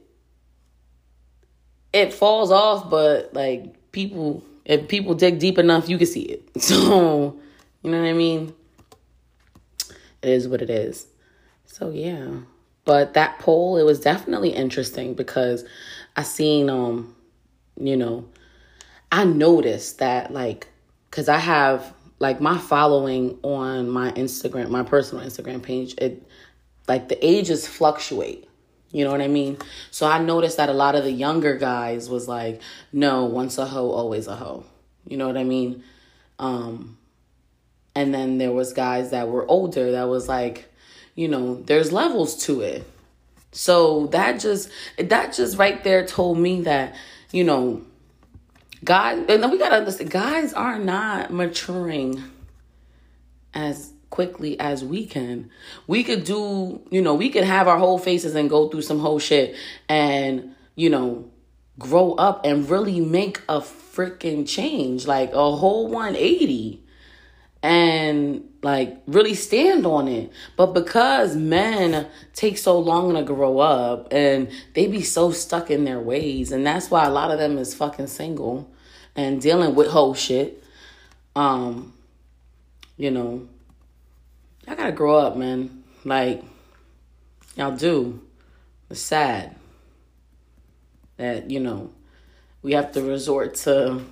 it 1.93 2.13
falls 2.15 2.53
off, 2.53 2.89
but 2.89 3.35
like 3.35 3.91
people, 3.91 4.45
if 4.65 4.87
people 4.87 5.15
dig 5.15 5.41
deep 5.41 5.59
enough, 5.59 5.89
you 5.89 5.99
can 5.99 6.07
see 6.07 6.23
it. 6.23 6.49
So 6.61 7.41
you 7.83 7.91
know 7.91 8.01
what 8.01 8.09
I 8.09 8.13
mean 8.13 8.55
it 10.23 10.29
is 10.29 10.49
what 10.49 10.63
it 10.63 10.71
is. 10.71 11.07
So 11.65 11.91
yeah. 11.91 12.29
But 12.85 13.15
that 13.15 13.39
poll, 13.39 13.77
it 13.77 13.85
was 13.85 14.01
definitely 14.01 14.51
interesting 14.51 15.15
because 15.15 15.65
I 16.17 16.23
seen 16.23 16.69
um, 16.69 17.15
you 17.81 17.97
know, 17.97 18.27
I 19.11 19.25
noticed 19.25 19.99
that 19.99 20.33
like 20.33 20.69
cuz 21.11 21.29
I 21.29 21.39
have 21.39 21.93
like 22.19 22.41
my 22.41 22.59
following 22.59 23.39
on 23.43 23.89
my 23.89 24.13
Instagram, 24.13 24.69
my 24.69 24.83
personal 24.83 25.25
Instagram 25.25 25.63
page, 25.63 25.95
it 25.99 26.23
like 26.87 27.09
the 27.09 27.25
ages 27.27 27.67
fluctuate. 27.67 28.47
You 28.93 29.05
know 29.05 29.13
what 29.13 29.21
I 29.21 29.29
mean? 29.29 29.57
So 29.91 30.07
I 30.07 30.19
noticed 30.19 30.57
that 30.57 30.69
a 30.69 30.73
lot 30.73 30.97
of 30.97 31.05
the 31.05 31.13
younger 31.13 31.57
guys 31.57 32.09
was 32.09 32.27
like, 32.27 32.61
no, 32.93 33.25
once 33.25 33.57
a 33.57 33.65
hoe, 33.67 33.91
always 33.91 34.27
a 34.27 34.35
hoe. 34.35 34.65
You 35.07 35.17
know 35.17 35.29
what 35.29 35.37
I 35.37 35.45
mean? 35.45 35.85
Um, 36.41 36.99
and 37.95 38.13
then 38.13 38.39
there 38.39 38.53
was 38.53 38.73
guys 38.73 39.11
that 39.11 39.29
were 39.29 39.47
older 39.47 39.93
that 39.93 40.09
was 40.09 40.29
like, 40.29 40.73
you 41.15 41.29
know, 41.29 41.63
there's 41.63 41.93
levels 41.93 42.45
to 42.47 42.63
it. 42.63 42.85
So 43.53 44.07
that 44.09 44.41
just 44.41 44.71
that 44.99 45.35
just 45.35 45.59
right 45.59 45.83
there 45.83 46.07
told 46.07 46.39
me 46.39 46.63
that, 46.63 46.95
you 47.33 47.45
know, 47.45 47.83
guys 48.85 49.19
and 49.29 49.43
then 49.43 49.51
we 49.51 49.59
gotta 49.59 49.77
understand 49.77 50.11
guys 50.11 50.53
are 50.53 50.79
not 50.79 51.33
maturing 51.33 52.23
as 53.53 53.93
quickly 54.11 54.59
as 54.59 54.85
we 54.85 55.07
can. 55.07 55.51
We 55.87 56.03
could 56.03 56.25
do, 56.25 56.83
you 56.91 57.01
know, 57.01 57.15
we 57.15 57.31
could 57.31 57.45
have 57.45 57.69
our 57.69 57.79
whole 57.79 57.99
faces 57.99 58.35
and 58.35 58.51
go 58.51 58.69
through 58.69 58.83
some 58.83 58.99
whole 58.99 59.19
shit 59.19 59.57
and, 59.89 60.55
you 60.75 60.91
know, 60.91 61.31
grow 61.79 62.13
up 62.15 62.45
and 62.45 62.69
really 62.69 63.01
make 63.01 63.41
a 63.49 63.61
freaking 63.61 64.47
change, 64.47 65.07
like 65.07 65.33
a 65.33 65.57
whole 65.57 65.89
180 65.89 66.85
and 67.63 68.45
like 68.63 68.97
really 69.07 69.35
stand 69.35 69.87
on 69.87 70.09
it. 70.09 70.33
But 70.57 70.73
because 70.73 71.37
men 71.37 72.07
take 72.35 72.59
so 72.59 72.79
long 72.79 73.15
to 73.15 73.23
grow 73.23 73.59
up 73.59 74.09
and 74.11 74.51
they 74.75 74.87
be 74.87 75.03
so 75.03 75.31
stuck 75.31 75.71
in 75.71 75.85
their 75.85 76.01
ways, 76.01 76.53
and 76.53 76.67
that's 76.67 76.91
why 76.91 77.05
a 77.05 77.11
lot 77.11 77.31
of 77.31 77.39
them 77.39 77.59
is 77.59 77.75
fucking 77.75 78.07
single 78.07 78.71
and 79.17 79.41
dealing 79.41 79.75
with 79.75 79.89
whole 79.89 80.15
shit. 80.15 80.63
Um, 81.37 81.93
you 82.97 83.11
know, 83.11 83.49
y'all 84.67 84.77
gotta 84.77 84.93
grow 84.93 85.17
up, 85.17 85.37
man. 85.37 85.85
Like, 86.05 86.43
y'all 87.57 87.77
do. 87.77 88.23
It's 88.89 89.01
sad 89.01 89.55
that, 91.17 91.51
you 91.51 91.61
know, 91.61 91.93
we 92.63 92.73
have 92.73 92.93
to 92.93 93.03
resort 93.03 93.55
to 93.55 94.05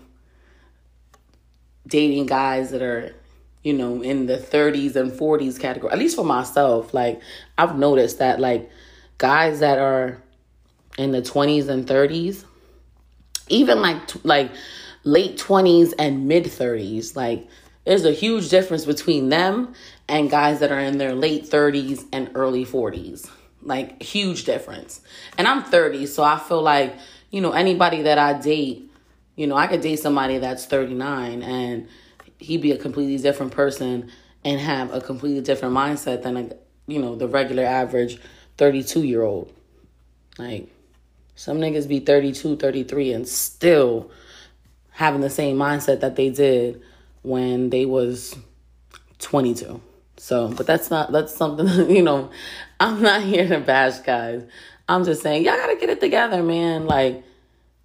dating 1.86 2.26
guys 2.26 2.70
that 2.70 2.82
are 2.82 3.14
you 3.68 3.74
know, 3.74 4.00
in 4.00 4.24
the 4.24 4.38
30s 4.38 4.96
and 4.96 5.12
40s 5.12 5.60
category. 5.60 5.92
At 5.92 5.98
least 5.98 6.16
for 6.16 6.24
myself, 6.24 6.94
like 6.94 7.20
I've 7.58 7.76
noticed 7.78 8.18
that 8.18 8.40
like 8.40 8.70
guys 9.18 9.60
that 9.60 9.78
are 9.78 10.22
in 10.96 11.12
the 11.12 11.20
20s 11.20 11.68
and 11.68 11.86
30s, 11.86 12.46
even 13.48 13.82
like 13.82 14.00
like 14.24 14.50
late 15.04 15.36
20s 15.36 15.92
and 15.98 16.26
mid 16.26 16.44
30s, 16.44 17.14
like 17.14 17.46
there's 17.84 18.06
a 18.06 18.12
huge 18.12 18.48
difference 18.48 18.86
between 18.86 19.28
them 19.28 19.74
and 20.08 20.30
guys 20.30 20.60
that 20.60 20.72
are 20.72 20.80
in 20.80 20.96
their 20.96 21.14
late 21.14 21.44
30s 21.44 22.06
and 22.10 22.30
early 22.34 22.64
40s. 22.64 23.30
Like 23.60 24.02
huge 24.02 24.44
difference. 24.44 25.02
And 25.36 25.46
I'm 25.46 25.62
30, 25.62 26.06
so 26.06 26.22
I 26.22 26.38
feel 26.38 26.62
like, 26.62 26.96
you 27.30 27.42
know, 27.42 27.52
anybody 27.52 28.00
that 28.04 28.16
I 28.16 28.32
date, 28.32 28.90
you 29.36 29.46
know, 29.46 29.56
I 29.56 29.66
could 29.66 29.82
date 29.82 29.98
somebody 29.98 30.38
that's 30.38 30.64
39 30.64 31.42
and 31.42 31.86
he'd 32.38 32.62
be 32.62 32.72
a 32.72 32.78
completely 32.78 33.18
different 33.18 33.52
person 33.52 34.10
and 34.44 34.60
have 34.60 34.92
a 34.92 35.00
completely 35.00 35.40
different 35.40 35.74
mindset 35.74 36.22
than 36.22 36.36
a 36.36 36.50
you 36.86 37.00
know 37.00 37.16
the 37.16 37.28
regular 37.28 37.64
average 37.64 38.18
32 38.56 39.02
year 39.02 39.22
old 39.22 39.52
like 40.38 40.68
some 41.34 41.58
niggas 41.58 41.88
be 41.88 42.00
32 42.00 42.56
33 42.56 43.12
and 43.12 43.28
still 43.28 44.10
having 44.90 45.20
the 45.20 45.30
same 45.30 45.56
mindset 45.56 46.00
that 46.00 46.16
they 46.16 46.30
did 46.30 46.80
when 47.22 47.70
they 47.70 47.84
was 47.84 48.36
22 49.18 49.80
so 50.16 50.48
but 50.48 50.66
that's 50.66 50.90
not 50.90 51.12
that's 51.12 51.34
something 51.34 51.90
you 51.94 52.02
know 52.02 52.30
i'm 52.80 53.02
not 53.02 53.22
here 53.22 53.46
to 53.48 53.60
bash 53.60 53.98
guys. 53.98 54.44
I'm 54.88 55.04
just 55.04 55.22
saying 55.22 55.44
y'all 55.44 55.56
gotta 55.56 55.76
get 55.76 55.90
it 55.90 56.00
together 56.00 56.42
man. 56.42 56.86
Like 56.86 57.22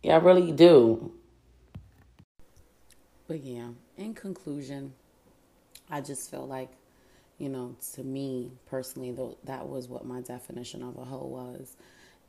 y'all 0.02 0.22
really 0.22 0.54
do. 0.54 1.12
But 3.28 3.44
yeah 3.44 3.70
in 4.04 4.14
conclusion, 4.14 4.94
I 5.90 6.02
just 6.02 6.30
feel 6.30 6.46
like, 6.46 6.72
you 7.38 7.50
know, 7.50 7.76
to 7.94 8.04
me 8.04 8.52
personally, 8.68 9.12
though, 9.12 9.38
that 9.46 9.68
was 9.68 9.88
what 9.88 10.06
my 10.06 10.22
definition 10.22 10.84
of 10.84 10.98
a 10.98 11.06
hoe 11.06 11.26
was. 11.26 11.76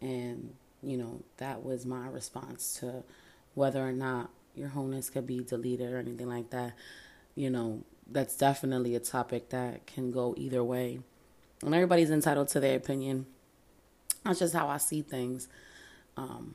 And 0.01 0.55
you 0.85 0.99
know, 0.99 1.23
that 1.39 1.65
was 1.65 1.87
my 1.87 2.07
response 2.09 2.79
to 2.81 3.03
whether 3.55 3.87
or 3.87 3.93
not 3.93 4.31
your 4.55 4.69
wholeness 4.69 5.11
could 5.11 5.27
be 5.27 5.41
deleted 5.41 5.93
or 5.93 5.99
anything 5.99 6.29
like 6.29 6.51
that. 6.51 6.75
You 7.35 7.51
know, 7.51 7.83
that's 8.11 8.37
definitely 8.37 8.95
a 8.95 9.01
topic 9.01 9.49
that 9.49 9.87
can 9.87 10.11
go 10.11 10.35
either 10.37 10.63
way. 10.63 11.01
And 11.63 11.75
everybody's 11.75 12.11
entitled 12.11 12.49
to 12.49 12.61
their 12.61 12.77
opinion. 12.77 13.27
That's 14.25 14.39
just 14.39 14.55
how 14.55 14.69
I 14.69 14.77
see 14.77 15.03
things. 15.03 15.49
Um, 16.17 16.55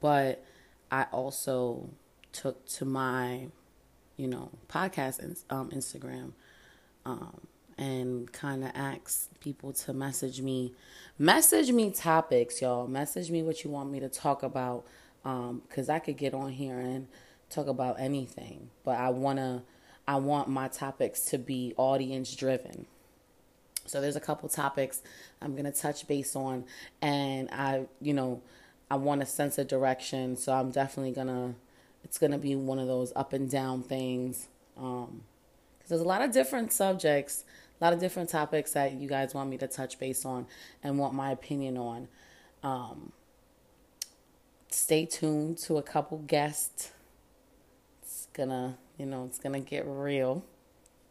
but 0.00 0.44
I 0.90 1.04
also 1.12 1.90
took 2.32 2.66
to 2.66 2.84
my, 2.84 3.48
you 4.20 4.28
know, 4.28 4.50
podcast 4.68 5.18
and 5.18 5.34
um, 5.48 5.70
Instagram 5.70 6.32
um, 7.06 7.40
and 7.78 8.30
kind 8.32 8.62
of 8.62 8.70
ask 8.74 9.30
people 9.40 9.72
to 9.72 9.94
message 9.94 10.42
me, 10.42 10.74
message 11.18 11.72
me 11.72 11.90
topics, 11.90 12.60
y'all. 12.60 12.86
Message 12.86 13.30
me 13.30 13.42
what 13.42 13.64
you 13.64 13.70
want 13.70 13.90
me 13.90 13.98
to 13.98 14.10
talk 14.10 14.42
about, 14.42 14.84
um, 15.24 15.62
I 15.88 15.98
could 16.00 16.18
get 16.18 16.34
on 16.34 16.50
here 16.50 16.78
and 16.78 17.08
talk 17.48 17.66
about 17.66 17.98
anything. 17.98 18.68
But 18.84 18.98
I 18.98 19.08
wanna, 19.08 19.62
I 20.06 20.16
want 20.16 20.48
my 20.50 20.68
topics 20.68 21.22
to 21.30 21.38
be 21.38 21.72
audience 21.78 22.36
driven. 22.36 22.84
So 23.86 24.02
there's 24.02 24.16
a 24.16 24.20
couple 24.20 24.50
topics 24.50 25.00
I'm 25.40 25.56
gonna 25.56 25.72
touch 25.72 26.06
base 26.06 26.36
on, 26.36 26.64
and 27.00 27.48
I, 27.50 27.86
you 28.02 28.12
know, 28.12 28.42
I 28.90 28.96
want 28.96 29.22
a 29.22 29.26
sense 29.26 29.56
of 29.56 29.66
direction. 29.66 30.36
So 30.36 30.52
I'm 30.52 30.70
definitely 30.70 31.12
gonna, 31.12 31.54
it's 32.04 32.18
gonna 32.18 32.38
be 32.38 32.54
one 32.54 32.78
of 32.78 32.86
those 32.86 33.12
up 33.16 33.32
and 33.32 33.50
down 33.50 33.82
things. 33.82 34.48
Um, 34.76 35.22
cause 35.80 35.88
there's 35.88 36.00
a 36.00 36.04
lot 36.04 36.22
of 36.22 36.32
different 36.32 36.72
subjects, 36.72 37.44
a 37.80 37.84
lot 37.84 37.92
of 37.92 38.00
different 38.00 38.28
topics 38.28 38.72
that 38.72 38.92
you 38.92 39.08
guys 39.08 39.34
want 39.34 39.50
me 39.50 39.58
to 39.58 39.66
touch 39.66 39.98
base 39.98 40.24
on 40.24 40.46
and 40.82 40.98
want 40.98 41.14
my 41.14 41.30
opinion 41.30 41.76
on. 41.76 42.08
Um, 42.62 43.12
stay 44.70 45.06
tuned 45.06 45.58
to 45.58 45.78
a 45.78 45.82
couple 45.82 46.18
guests. 46.18 46.92
It's 48.02 48.28
gonna, 48.32 48.78
you 48.98 49.06
know, 49.06 49.24
it's 49.24 49.38
gonna 49.38 49.60
get 49.60 49.84
real. 49.86 50.44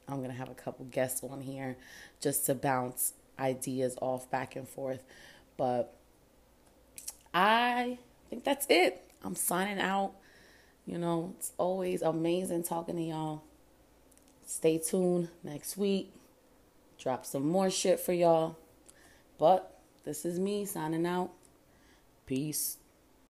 I'm 0.07 0.21
gonna 0.21 0.33
have 0.33 0.49
a 0.49 0.55
couple 0.55 0.85
guests 0.85 1.23
on 1.23 1.41
here 1.41 1.77
just 2.19 2.45
to 2.47 2.55
bounce 2.55 3.13
ideas 3.39 3.97
off 4.01 4.29
back 4.29 4.55
and 4.55 4.67
forth. 4.67 5.03
But 5.57 5.93
I 7.33 7.99
think 8.29 8.43
that's 8.43 8.65
it. 8.69 9.03
I'm 9.23 9.35
signing 9.35 9.79
out. 9.79 10.13
You 10.89 10.97
know, 10.97 11.35
it's 11.37 11.51
always 11.59 12.01
amazing 12.01 12.63
talking 12.63 12.95
to 12.95 13.01
y'all. 13.03 13.43
Stay 14.47 14.79
tuned 14.79 15.29
next 15.43 15.77
week. 15.77 16.11
Drop 16.97 17.27
some 17.27 17.47
more 17.47 17.69
shit 17.69 17.99
for 17.99 18.11
y'all. 18.11 18.57
But 19.37 19.79
this 20.03 20.25
is 20.25 20.39
me 20.39 20.65
signing 20.65 21.05
out. 21.05 21.29
Peace. 22.25 22.78